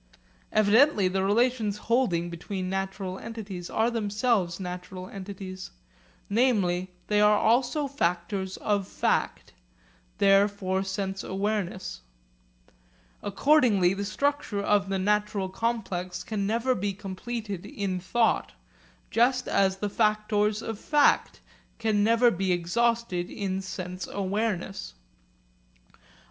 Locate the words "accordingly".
13.21-13.93